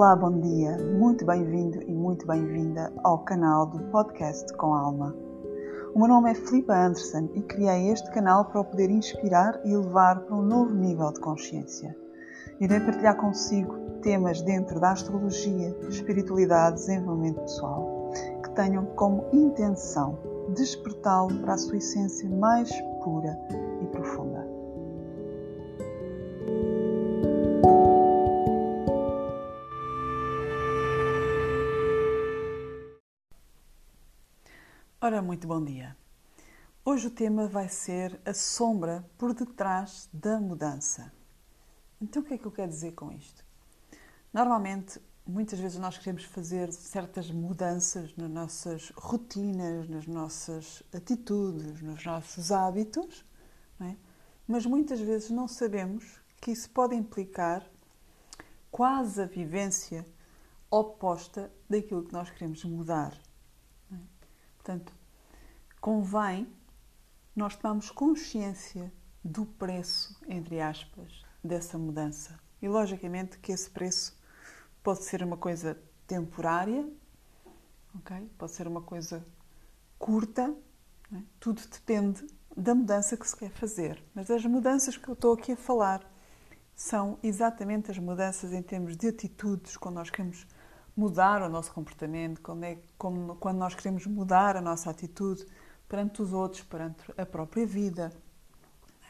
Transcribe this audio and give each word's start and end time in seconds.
Olá, 0.00 0.16
bom 0.16 0.40
dia, 0.40 0.78
muito 0.98 1.26
bem-vindo 1.26 1.82
e 1.82 1.92
muito 1.92 2.26
bem-vinda 2.26 2.90
ao 3.04 3.18
canal 3.18 3.66
do 3.66 3.80
Podcast 3.90 4.50
com 4.56 4.72
Alma. 4.72 5.14
O 5.94 5.98
meu 5.98 6.08
nome 6.08 6.30
é 6.30 6.34
Filipa 6.34 6.72
Anderson 6.72 7.28
e 7.34 7.42
criei 7.42 7.90
este 7.90 8.10
canal 8.10 8.46
para 8.46 8.62
o 8.62 8.64
poder 8.64 8.88
inspirar 8.88 9.60
e 9.62 9.76
levar 9.76 10.20
para 10.20 10.34
um 10.34 10.40
novo 10.40 10.74
nível 10.74 11.12
de 11.12 11.20
consciência. 11.20 11.94
Irei 12.58 12.80
partilhar 12.80 13.14
consigo 13.18 13.76
temas 14.00 14.40
dentro 14.40 14.80
da 14.80 14.92
astrologia, 14.92 15.76
espiritualidade 15.90 16.76
e 16.76 16.86
desenvolvimento 16.86 17.42
pessoal 17.42 18.10
que 18.42 18.50
tenham 18.54 18.86
como 18.96 19.26
intenção 19.34 20.18
despertá-lo 20.54 21.40
para 21.40 21.52
a 21.52 21.58
sua 21.58 21.76
essência 21.76 22.26
mais 22.26 22.70
pura 23.04 23.38
Ora, 35.10 35.20
muito 35.20 35.48
bom 35.48 35.60
dia. 35.60 35.96
Hoje 36.84 37.08
o 37.08 37.10
tema 37.10 37.48
vai 37.48 37.68
ser 37.68 38.20
a 38.24 38.32
sombra 38.32 39.04
por 39.18 39.34
detrás 39.34 40.08
da 40.12 40.38
mudança. 40.38 41.12
Então, 42.00 42.22
o 42.22 42.24
que 42.24 42.34
é 42.34 42.38
que 42.38 42.46
eu 42.46 42.52
quero 42.52 42.70
dizer 42.70 42.92
com 42.92 43.10
isto? 43.10 43.44
Normalmente, 44.32 45.00
muitas 45.26 45.58
vezes 45.58 45.78
nós 45.78 45.98
queremos 45.98 46.22
fazer 46.26 46.72
certas 46.72 47.28
mudanças 47.28 48.14
nas 48.16 48.30
nossas 48.30 48.92
rotinas, 48.94 49.88
nas 49.88 50.06
nossas 50.06 50.80
atitudes, 50.94 51.82
nos 51.82 52.04
nossos 52.04 52.52
hábitos, 52.52 53.24
é? 53.80 53.96
mas 54.46 54.64
muitas 54.64 55.00
vezes 55.00 55.28
não 55.28 55.48
sabemos 55.48 56.20
que 56.40 56.52
isso 56.52 56.70
pode 56.70 56.94
implicar 56.94 57.68
quase 58.70 59.20
a 59.20 59.26
vivência 59.26 60.06
oposta 60.70 61.50
daquilo 61.68 62.04
que 62.04 62.12
nós 62.12 62.30
queremos 62.30 62.64
mudar. 62.64 63.12
É? 63.92 63.96
Portanto, 64.54 64.99
convém 65.80 66.52
nós 67.34 67.56
tomarmos 67.56 67.90
consciência 67.90 68.92
do 69.24 69.46
preço, 69.46 70.18
entre 70.28 70.60
aspas, 70.60 71.24
dessa 71.42 71.78
mudança. 71.78 72.38
E 72.60 72.68
logicamente 72.68 73.38
que 73.38 73.52
esse 73.52 73.70
preço 73.70 74.18
pode 74.82 75.04
ser 75.04 75.22
uma 75.22 75.36
coisa 75.36 75.78
temporária, 76.06 76.88
ok? 77.94 78.30
Pode 78.36 78.52
ser 78.52 78.66
uma 78.66 78.82
coisa 78.82 79.26
curta, 79.98 80.54
é? 81.12 81.22
tudo 81.38 81.62
depende 81.70 82.26
da 82.56 82.74
mudança 82.74 83.16
que 83.16 83.28
se 83.28 83.36
quer 83.36 83.50
fazer. 83.50 84.02
Mas 84.14 84.30
as 84.30 84.44
mudanças 84.44 84.96
que 84.96 85.08
eu 85.08 85.14
estou 85.14 85.34
aqui 85.34 85.52
a 85.52 85.56
falar 85.56 86.04
são 86.74 87.18
exatamente 87.22 87.90
as 87.90 87.98
mudanças 87.98 88.52
em 88.52 88.62
termos 88.62 88.96
de 88.96 89.08
atitudes, 89.08 89.76
quando 89.76 89.96
nós 89.96 90.10
queremos 90.10 90.46
mudar 90.96 91.42
o 91.42 91.48
nosso 91.48 91.72
comportamento, 91.72 92.40
quando, 92.40 92.64
é, 92.64 92.78
como, 92.98 93.36
quando 93.36 93.58
nós 93.58 93.74
queremos 93.74 94.06
mudar 94.06 94.56
a 94.56 94.60
nossa 94.60 94.90
atitude 94.90 95.46
perante 95.90 96.22
os 96.22 96.32
outros, 96.32 96.62
perante 96.62 97.02
a 97.18 97.26
própria 97.26 97.66
vida, 97.66 98.12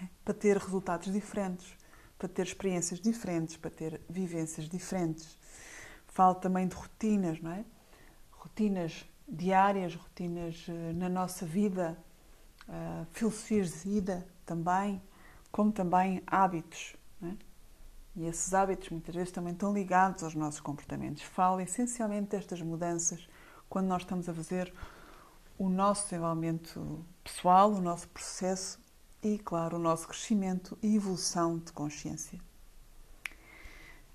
é? 0.03 0.07
para 0.25 0.33
ter 0.33 0.57
resultados 0.57 1.13
diferentes, 1.13 1.77
para 2.19 2.27
ter 2.27 2.47
experiências 2.47 2.99
diferentes, 2.99 3.59
para 3.59 3.71
ter 3.71 4.01
vivências 4.09 4.67
diferentes. 4.67 5.39
Falo 6.09 6.37
também 6.37 6.67
de 6.67 6.75
rotinas, 6.75 7.39
não 7.43 7.53
é? 7.53 7.67
Rotinas 8.33 9.05
diárias, 9.29 9.95
rotinas 9.95 10.67
eh, 10.69 10.93
na 10.95 11.09
nossa 11.09 11.45
vida, 11.45 11.97
uh, 12.67 13.07
filosofias 13.13 13.71
de 13.71 13.91
vida 13.91 14.27
também, 14.45 15.01
como 15.53 15.71
também 15.71 16.23
hábitos. 16.27 16.97
É? 17.23 17.33
E 18.17 18.27
esses 18.27 18.53
hábitos 18.55 18.89
muitas 18.89 19.15
vezes 19.15 19.31
também 19.31 19.53
estão 19.53 19.73
ligados 19.73 20.25
aos 20.25 20.35
nossos 20.35 20.61
comportamentos. 20.61 21.23
Falo 21.23 21.61
essencialmente 21.61 22.31
destas 22.31 22.61
mudanças 22.61 23.29
quando 23.69 23.87
nós 23.87 24.03
estamos 24.03 24.29
a 24.29 24.35
fazer 24.35 24.73
o 25.61 25.69
nosso 25.69 26.05
desenvolvimento 26.05 27.05
pessoal, 27.23 27.71
o 27.71 27.83
nosso 27.83 28.09
processo 28.09 28.81
e, 29.23 29.39
claro, 29.39 29.77
o 29.77 29.79
nosso 29.79 30.09
crescimento 30.09 30.79
e 30.83 30.97
evolução 30.97 31.59
de 31.59 31.71
consciência. 31.71 32.41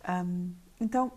Um, 0.10 0.56
então, 0.82 1.12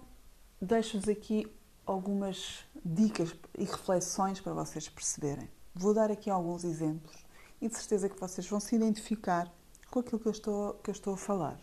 deixo-vos 0.60 1.08
aqui 1.08 1.50
algumas 1.86 2.62
dicas 2.84 3.34
e 3.56 3.64
reflexões 3.64 4.38
para 4.38 4.52
vocês 4.52 4.86
perceberem. 4.86 5.48
Vou 5.74 5.94
dar 5.94 6.10
aqui 6.10 6.28
alguns 6.28 6.62
exemplos 6.62 7.24
e 7.58 7.66
de 7.66 7.74
certeza 7.74 8.10
que 8.10 8.20
vocês 8.20 8.46
vão 8.46 8.60
se 8.60 8.76
identificar 8.76 9.50
com 9.90 10.00
aquilo 10.00 10.20
que 10.20 10.28
eu 10.28 10.32
estou, 10.32 10.74
que 10.74 10.90
eu 10.90 10.92
estou 10.92 11.14
a 11.14 11.16
falar. 11.16 11.58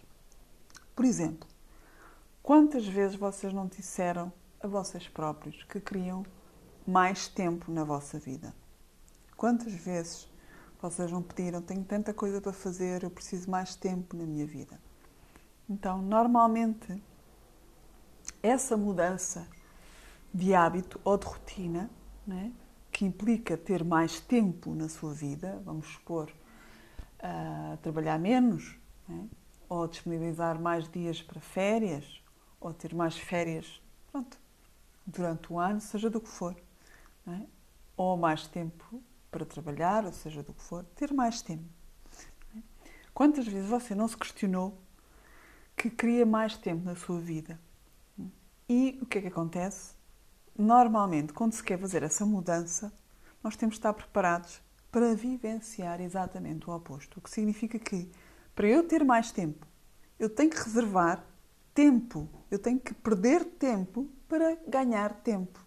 Por 0.95 1.05
exemplo, 1.05 1.47
quantas 2.41 2.87
vezes 2.87 3.15
vocês 3.15 3.53
não 3.53 3.67
disseram 3.67 4.33
a 4.59 4.65
vocês 4.65 5.07
próprios 5.07 5.61
que 5.65 5.79
queriam 5.79 6.25
mais 6.87 7.27
tempo 7.27 7.71
na 7.71 7.83
vossa 7.83 8.19
vida? 8.19 8.53
Quantas 9.35 9.73
vezes 9.73 10.29
vocês 10.81 11.11
não 11.11 11.21
pediram, 11.21 11.61
tenho 11.61 11.83
tanta 11.83 12.13
coisa 12.13 12.39
para 12.39 12.53
fazer, 12.53 13.03
eu 13.03 13.09
preciso 13.09 13.49
mais 13.49 13.75
tempo 13.75 14.15
na 14.15 14.25
minha 14.25 14.45
vida? 14.45 14.79
Então, 15.67 16.01
normalmente, 16.01 17.01
essa 18.43 18.77
mudança 18.77 19.47
de 20.33 20.53
hábito 20.53 20.99
ou 21.03 21.17
de 21.17 21.25
rotina, 21.25 21.89
né, 22.27 22.51
que 22.91 23.03
implica 23.03 23.57
ter 23.57 23.83
mais 23.83 24.19
tempo 24.19 24.75
na 24.75 24.87
sua 24.87 25.13
vida, 25.13 25.61
vamos 25.65 25.87
supor, 25.87 26.31
trabalhar 27.81 28.19
menos, 28.19 28.77
né, 29.07 29.27
ou 29.67 29.87
disponibilizar 29.87 30.61
mais 30.61 30.87
dias 30.87 31.21
para 31.21 31.41
férias, 31.41 32.21
ou 32.59 32.71
ter 32.71 32.93
mais 32.93 33.17
férias, 33.17 33.81
pronto, 34.11 34.37
durante 35.05 35.51
o 35.51 35.59
ano, 35.59 35.81
seja 35.81 36.09
do 36.09 36.21
que 36.21 36.29
for, 36.29 36.55
né, 37.25 37.47
ou 37.97 38.17
mais 38.17 38.47
tempo 38.47 39.01
para 39.31 39.45
trabalhar, 39.45 40.05
ou 40.05 40.13
seja 40.13 40.43
do 40.43 40.53
que 40.53 40.61
for, 40.61 40.83
ter 40.95 41.13
mais 41.13 41.41
tempo. 41.41 41.65
Né. 42.53 42.63
Quantas 43.13 43.47
vezes 43.47 43.69
você 43.69 43.93
não 43.95 44.07
se 44.07 44.17
questionou 44.17 44.77
que 45.75 45.89
queria 45.89 46.25
mais 46.25 46.57
tempo 46.57 46.85
na 46.85 46.95
sua 46.95 47.19
vida? 47.19 47.59
E 48.67 48.97
o 49.01 49.05
que 49.05 49.19
é 49.19 49.21
que 49.21 49.27
acontece? 49.27 49.93
Normalmente, 50.57 51.33
quando 51.33 51.53
se 51.53 51.63
quer 51.63 51.79
fazer 51.79 52.01
essa 52.01 52.25
mudança, 52.25 52.91
nós 53.43 53.55
temos 53.55 53.75
de 53.75 53.79
estar 53.79 53.93
preparados 53.93 54.61
para 54.91 55.13
vivenciar 55.13 56.01
exatamente 56.01 56.69
o 56.69 56.73
oposto. 56.73 57.19
O 57.19 57.21
que 57.21 57.29
significa 57.29 57.77
que, 57.77 58.09
para 58.55 58.67
eu 58.67 58.87
ter 58.87 59.03
mais 59.03 59.31
tempo, 59.31 59.67
eu 60.17 60.29
tenho 60.29 60.49
que 60.49 60.57
reservar 60.57 61.23
tempo, 61.73 62.29
eu 62.49 62.57
tenho 62.57 62.79
que 62.79 62.93
perder 62.93 63.43
tempo 63.43 64.09
para 64.27 64.55
ganhar 64.67 65.13
tempo. 65.15 65.59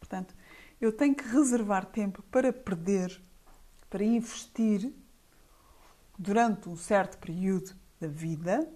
Portanto, 0.00 0.34
eu 0.80 0.92
tenho 0.92 1.14
que 1.14 1.24
reservar 1.24 1.86
tempo 1.86 2.22
para 2.24 2.52
perder, 2.52 3.20
para 3.88 4.04
investir 4.04 4.92
durante 6.18 6.68
um 6.68 6.76
certo 6.76 7.18
período 7.18 7.74
da 8.00 8.08
vida, 8.08 8.68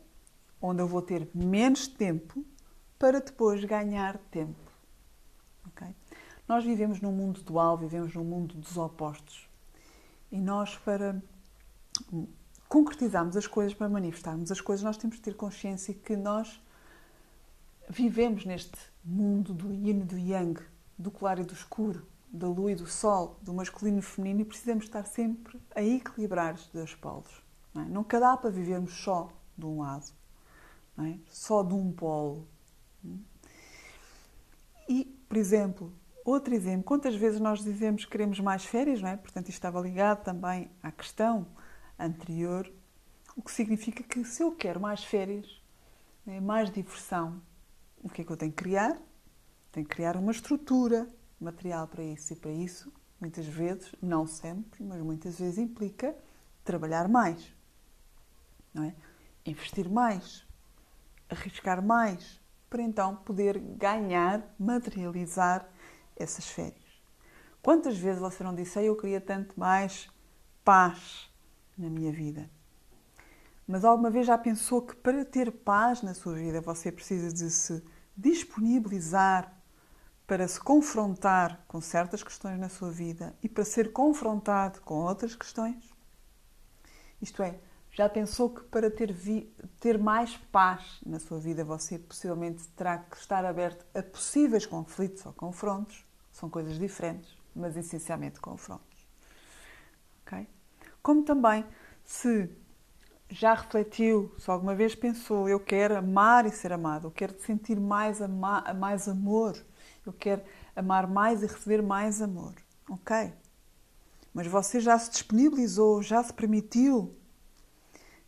onde 0.60 0.82
eu 0.82 0.86
vou 0.86 1.02
ter 1.02 1.28
menos 1.34 1.86
tempo 1.86 2.44
para 2.98 3.20
depois 3.20 3.64
ganhar 3.64 4.18
tempo. 4.30 4.70
Okay? 5.68 5.94
Nós 6.46 6.64
vivemos 6.64 7.00
num 7.00 7.12
mundo 7.12 7.42
dual, 7.42 7.78
vivemos 7.78 8.14
num 8.14 8.24
mundo 8.24 8.54
dos 8.54 8.76
opostos. 8.76 9.48
E 10.30 10.38
nós, 10.38 10.76
para 10.78 11.20
concretizarmos 12.68 13.36
as 13.36 13.46
coisas, 13.46 13.74
para 13.74 13.88
manifestarmos 13.88 14.50
as 14.50 14.60
coisas, 14.60 14.84
nós 14.84 14.96
temos 14.96 15.16
de 15.16 15.22
ter 15.22 15.34
consciência 15.34 15.94
que 15.94 16.16
nós 16.16 16.60
vivemos 17.88 18.44
neste 18.44 18.78
mundo 19.04 19.52
do 19.52 19.72
yin 19.72 20.00
e 20.00 20.04
do 20.04 20.18
yang, 20.18 20.60
do 21.00 21.10
claro 21.10 21.40
e 21.40 21.44
do 21.44 21.54
escuro, 21.54 22.06
da 22.30 22.46
lua 22.46 22.72
e 22.72 22.74
do 22.74 22.86
sol, 22.86 23.38
do 23.42 23.52
masculino 23.54 23.98
e 23.98 24.00
do 24.00 24.06
feminino, 24.06 24.42
e 24.42 24.44
precisamos 24.44 24.84
estar 24.84 25.04
sempre 25.04 25.60
a 25.74 25.82
equilibrar 25.82 26.54
os 26.54 26.66
dois 26.68 26.94
polos. 26.94 27.42
Não 27.74 27.82
é? 27.82 27.84
Nunca 27.86 28.20
dá 28.20 28.36
para 28.36 28.50
vivermos 28.50 28.92
só 28.92 29.32
de 29.56 29.64
um 29.64 29.80
lado, 29.80 30.06
é? 30.98 31.18
só 31.30 31.62
de 31.62 31.74
um 31.74 31.90
polo. 31.90 32.46
E, 34.88 35.04
por 35.28 35.36
exemplo, 35.36 35.92
outro 36.24 36.54
exemplo, 36.54 36.84
quantas 36.84 37.14
vezes 37.14 37.40
nós 37.40 37.62
dizemos 37.62 38.04
que 38.04 38.10
queremos 38.10 38.38
mais 38.38 38.64
férias, 38.64 39.00
não 39.00 39.08
é? 39.08 39.16
Portanto, 39.16 39.48
isto 39.48 39.56
estava 39.56 39.80
ligado 39.80 40.22
também 40.22 40.70
à 40.82 40.92
questão 40.92 41.46
anterior, 41.98 42.70
o 43.36 43.42
que 43.42 43.50
significa 43.50 44.02
que 44.02 44.24
se 44.24 44.42
eu 44.42 44.52
quero 44.52 44.80
mais 44.80 45.02
férias, 45.02 45.62
né, 46.26 46.40
mais 46.40 46.70
diversão, 46.70 47.40
o 48.02 48.08
que 48.08 48.22
é 48.22 48.24
que 48.24 48.30
eu 48.30 48.36
tenho 48.36 48.52
que 48.52 48.62
criar? 48.62 49.00
Tenho 49.72 49.86
que 49.86 49.94
criar 49.94 50.16
uma 50.16 50.32
estrutura 50.32 51.08
material 51.40 51.86
para 51.86 52.02
isso. 52.02 52.32
E 52.32 52.36
para 52.36 52.50
isso, 52.50 52.92
muitas 53.20 53.46
vezes, 53.46 53.94
não 54.02 54.26
sempre, 54.26 54.82
mas 54.82 55.00
muitas 55.00 55.38
vezes 55.38 55.58
implica 55.58 56.14
trabalhar 56.64 57.08
mais, 57.08 57.54
não 58.72 58.84
é? 58.84 58.94
Investir 59.46 59.88
mais, 59.88 60.46
arriscar 61.28 61.82
mais, 61.82 62.40
para 62.68 62.82
então 62.82 63.16
poder 63.16 63.58
ganhar, 63.58 64.54
materializar 64.58 65.68
essas 66.16 66.46
férias. 66.46 66.78
Quantas 67.62 67.98
vezes 67.98 68.20
você 68.20 68.44
não 68.44 68.54
disse, 68.54 68.82
eu 68.84 68.96
queria 68.96 69.20
tanto 69.20 69.58
mais 69.58 70.08
paz 70.64 71.30
na 71.76 71.90
minha 71.90 72.12
vida? 72.12 72.48
Mas 73.66 73.84
alguma 73.84 74.10
vez 74.10 74.26
já 74.26 74.36
pensou 74.36 74.82
que 74.82 74.96
para 74.96 75.24
ter 75.24 75.50
paz 75.50 76.02
na 76.02 76.14
sua 76.14 76.34
vida 76.34 76.60
você 76.60 76.90
precisa 76.90 77.32
de 77.32 77.50
se 77.50 77.82
disponibilizar 78.16 79.59
para 80.30 80.46
se 80.46 80.60
confrontar 80.60 81.60
com 81.66 81.80
certas 81.80 82.22
questões 82.22 82.56
na 82.56 82.68
sua 82.68 82.88
vida 82.88 83.34
e 83.42 83.48
para 83.48 83.64
ser 83.64 83.90
confrontado 83.90 84.80
com 84.82 84.94
outras 84.94 85.34
questões? 85.34 85.92
Isto 87.20 87.42
é, 87.42 87.58
já 87.90 88.08
pensou 88.08 88.48
que 88.48 88.62
para 88.62 88.88
ter, 88.88 89.12
vi, 89.12 89.52
ter 89.80 89.98
mais 89.98 90.36
paz 90.52 91.00
na 91.04 91.18
sua 91.18 91.40
vida 91.40 91.64
você 91.64 91.98
possivelmente 91.98 92.64
terá 92.76 92.98
que 92.98 93.16
estar 93.16 93.44
aberto 93.44 93.84
a 93.92 94.04
possíveis 94.04 94.64
conflitos 94.64 95.26
ou 95.26 95.32
confrontos? 95.32 96.06
São 96.30 96.48
coisas 96.48 96.78
diferentes, 96.78 97.36
mas 97.52 97.76
essencialmente 97.76 98.38
confrontos. 98.38 99.04
Okay? 100.24 100.46
Como 101.02 101.24
também, 101.24 101.66
se 102.04 102.48
já 103.28 103.54
refletiu, 103.54 104.32
se 104.38 104.48
alguma 104.48 104.76
vez 104.76 104.94
pensou, 104.94 105.48
eu 105.48 105.58
quero 105.58 105.96
amar 105.96 106.46
e 106.46 106.52
ser 106.52 106.72
amado, 106.72 107.08
eu 107.08 107.10
quero 107.10 107.36
sentir 107.40 107.80
mais, 107.80 108.20
ama 108.20 108.72
mais 108.74 109.08
amor, 109.08 109.60
eu 110.04 110.12
quero 110.12 110.42
amar 110.74 111.06
mais 111.06 111.42
e 111.42 111.46
receber 111.46 111.82
mais 111.82 112.20
amor. 112.22 112.54
Ok? 112.88 113.32
Mas 114.32 114.46
você 114.46 114.80
já 114.80 114.98
se 114.98 115.10
disponibilizou, 115.10 116.02
já 116.02 116.22
se 116.22 116.32
permitiu 116.32 117.16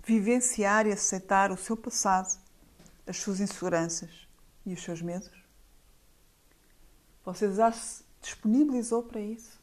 vivenciar 0.04 0.86
e 0.86 0.92
aceitar 0.92 1.50
o 1.50 1.56
seu 1.56 1.76
passado, 1.76 2.38
as 3.06 3.18
suas 3.18 3.40
inseguranças 3.40 4.26
e 4.66 4.74
os 4.74 4.82
seus 4.82 5.00
medos? 5.00 5.30
Você 7.24 7.52
já 7.52 7.70
se 7.70 8.04
disponibilizou 8.20 9.04
para 9.04 9.20
isso? 9.20 9.60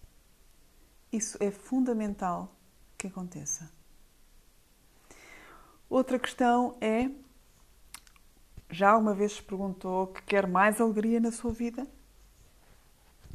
Isso 1.12 1.38
é 1.42 1.52
fundamental 1.52 2.56
que 2.98 3.08
aconteça. 3.08 3.70
Outra 5.90 6.20
questão 6.20 6.78
é: 6.80 7.10
já 8.70 8.96
uma 8.96 9.14
vez 9.14 9.34
se 9.34 9.44
perguntou 9.44 10.08
que 10.08 10.22
quer 10.22 10.48
mais 10.48 10.80
alegria 10.80 11.20
na 11.20 11.32
sua 11.32 11.52
vida? 11.52 11.88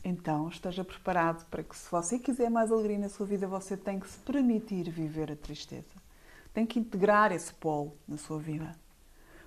Então 0.04 0.48
esteja 0.50 0.84
preparado 0.84 1.46
para 1.46 1.62
que, 1.62 1.74
se 1.74 1.90
você 1.90 2.18
quiser 2.18 2.50
mais 2.50 2.70
alegria 2.70 2.98
na 2.98 3.08
sua 3.08 3.24
vida, 3.24 3.48
você 3.48 3.74
tem 3.74 3.98
que 3.98 4.06
se 4.06 4.18
permitir 4.18 4.90
viver 4.90 5.32
a 5.32 5.36
tristeza. 5.36 5.96
Tem 6.52 6.66
que 6.66 6.78
integrar 6.78 7.32
esse 7.32 7.54
polo 7.54 7.96
na 8.06 8.18
sua 8.18 8.38
vida. 8.38 8.76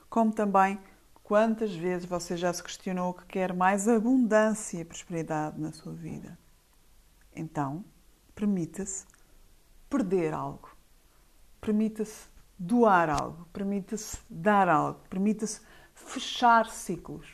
Como 0.09 0.33
também, 0.33 0.79
quantas 1.23 1.75
vezes 1.75 2.07
você 2.07 2.35
já 2.35 2.51
se 2.51 2.63
questionou 2.63 3.13
que 3.13 3.25
quer 3.27 3.53
mais 3.53 3.87
abundância 3.87 4.79
e 4.79 4.85
prosperidade 4.85 5.61
na 5.61 5.71
sua 5.71 5.93
vida? 5.93 6.37
Então, 7.35 7.85
permita-se 8.33 9.05
perder 9.87 10.33
algo. 10.33 10.75
Permita-se 11.61 12.27
doar 12.57 13.09
algo, 13.09 13.47
permita-se 13.53 14.17
dar 14.27 14.67
algo, 14.67 14.99
permita-se 15.07 15.61
fechar 15.93 16.69
ciclos, 16.71 17.27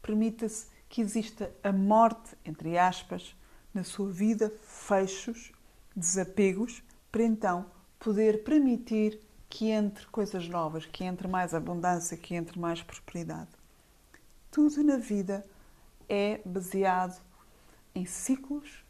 permita-se 0.00 0.66
que 0.90 1.00
exista 1.00 1.54
a 1.62 1.72
morte, 1.72 2.36
entre 2.44 2.76
aspas, 2.76 3.34
na 3.72 3.84
sua 3.84 4.10
vida, 4.10 4.52
fechos, 4.64 5.52
desapegos, 5.94 6.82
para 7.12 7.22
então 7.22 7.64
poder 7.98 8.42
permitir 8.42 9.20
que 9.48 9.68
entre 9.68 10.04
coisas 10.08 10.48
novas, 10.48 10.86
que 10.86 11.04
entre 11.04 11.28
mais 11.28 11.54
abundância, 11.54 12.16
que 12.16 12.34
entre 12.34 12.58
mais 12.58 12.82
prosperidade. 12.82 13.50
Tudo 14.50 14.82
na 14.82 14.96
vida 14.96 15.46
é 16.08 16.40
baseado 16.44 17.20
em 17.94 18.04
ciclos, 18.04 18.84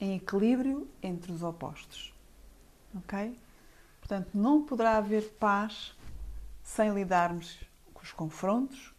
em 0.00 0.16
equilíbrio 0.16 0.88
entre 1.00 1.30
os 1.30 1.42
opostos. 1.42 2.12
Ok? 2.96 3.38
Portanto, 4.00 4.30
não 4.34 4.64
poderá 4.64 4.96
haver 4.96 5.30
paz 5.38 5.96
sem 6.64 6.92
lidarmos 6.92 7.60
com 7.92 8.02
os 8.02 8.12
confrontos, 8.12 8.93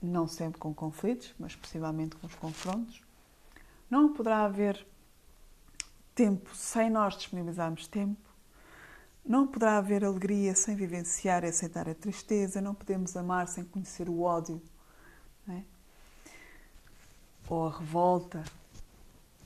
não 0.00 0.28
sempre 0.28 0.60
com 0.60 0.72
conflitos, 0.72 1.34
mas 1.38 1.56
possivelmente 1.56 2.16
com 2.16 2.26
os 2.26 2.34
confrontos. 2.34 3.02
Não 3.90 4.12
poderá 4.12 4.44
haver 4.44 4.86
tempo 6.14 6.54
sem 6.54 6.90
nós 6.90 7.16
disponibilizarmos 7.16 7.86
tempo. 7.86 8.28
Não 9.24 9.46
poderá 9.46 9.78
haver 9.78 10.04
alegria 10.04 10.54
sem 10.54 10.74
vivenciar 10.74 11.44
e 11.44 11.48
aceitar 11.48 11.88
a 11.88 11.94
tristeza. 11.94 12.60
Não 12.60 12.74
podemos 12.74 13.16
amar 13.16 13.48
sem 13.48 13.64
conhecer 13.64 14.08
o 14.08 14.22
ódio, 14.22 14.62
é? 15.48 15.62
ou 17.48 17.66
a 17.66 17.78
revolta, 17.78 18.44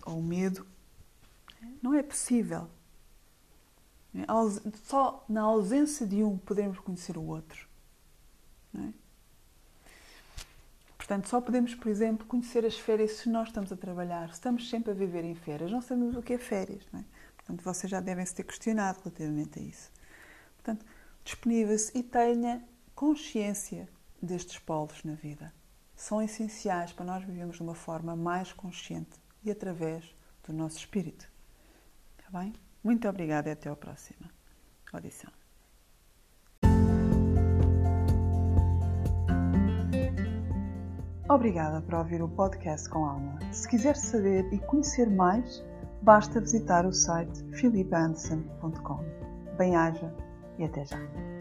ou 0.05 0.19
o 0.19 0.23
medo. 0.23 0.67
Não 1.81 1.95
é 1.95 2.03
possível. 2.03 2.69
Só 4.85 5.25
na 5.29 5.43
ausência 5.43 6.07
de 6.07 6.23
um 6.23 6.37
podemos 6.37 6.79
conhecer 6.79 7.17
o 7.17 7.23
outro. 7.23 7.67
É? 8.75 9.02
Portanto, 11.13 11.29
só 11.29 11.43
podemos, 11.43 11.75
por 11.75 11.89
exemplo, 11.89 12.27
conhecer 12.27 12.65
as 12.65 12.79
férias 12.79 13.19
se 13.19 13.29
nós 13.29 13.49
estamos 13.49 13.71
a 13.71 13.77
trabalhar. 13.77 14.29
Se 14.29 14.35
estamos 14.37 14.71
sempre 14.71 14.93
a 14.93 14.95
viver 14.95 15.23
em 15.25 15.35
férias, 15.35 15.71
não 15.71 15.83
sabemos 15.83 16.17
o 16.17 16.23
que 16.23 16.33
é 16.33 16.39
férias. 16.39 16.87
É? 16.95 17.05
Portanto, 17.37 17.63
vocês 17.63 17.91
já 17.91 18.01
devem 18.01 18.25
se 18.25 18.35
ter 18.35 18.45
questionado 18.45 18.99
relativamente 19.05 19.59
a 19.59 19.63
isso. 19.63 19.91
Portanto, 20.55 20.87
disponível-se 21.23 21.99
e 21.99 22.03
tenha 22.03 22.65
consciência 22.95 23.87
destes 24.23 24.59
polos 24.59 25.05
na 25.05 25.13
vida. 25.13 25.53
São 25.95 26.23
essenciais 26.23 26.95
para 26.95 27.05
nós 27.05 27.23
vivermos 27.23 27.57
de 27.57 27.63
uma 27.63 27.75
forma 27.75 28.17
mais 28.17 28.55
consciente 28.55 29.21
e 29.45 29.51
através 29.51 30.17
do 30.45 30.55
nosso 30.55 30.79
espírito. 30.79 31.31
Está 32.19 32.41
bem? 32.41 32.55
Muito 32.83 33.07
obrigada 33.07 33.51
e 33.51 33.53
até 33.53 33.69
a 33.69 33.77
próxima 33.77 34.31
audição. 34.91 35.42
Obrigada 41.33 41.81
por 41.81 41.95
ouvir 41.95 42.21
o 42.21 42.29
podcast 42.29 42.87
com 42.91 43.07
Alma. 43.07 43.39
Se 43.53 43.67
quiser 43.67 43.97
saber 43.97 44.47
e 44.53 44.59
conhecer 44.59 45.09
mais, 45.09 45.65
basta 46.03 46.39
visitar 46.39 46.85
o 46.85 46.93
site 46.93 47.43
philipanderson.com. 47.55 49.03
Bem-aja 49.57 50.15
e 50.59 50.65
até 50.65 50.85
já. 50.85 51.32